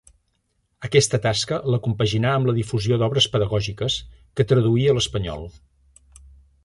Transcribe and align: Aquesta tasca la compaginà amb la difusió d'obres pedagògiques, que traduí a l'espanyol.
Aquesta 0.87 1.17
tasca 1.25 1.59
la 1.75 1.79
compaginà 1.87 2.31
amb 2.37 2.49
la 2.51 2.55
difusió 2.59 2.97
d'obres 3.01 3.29
pedagògiques, 3.35 3.99
que 4.39 4.47
traduí 4.53 4.89
a 4.95 5.01
l'espanyol. 5.01 5.47